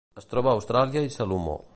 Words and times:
Es 0.19 0.27
troba 0.29 0.51
a 0.51 0.55
Austràlia 0.59 1.03
i 1.09 1.13
Salomó. 1.17 1.59